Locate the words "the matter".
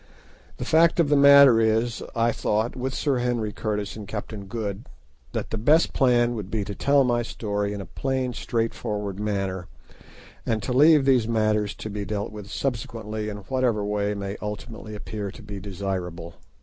1.09-1.59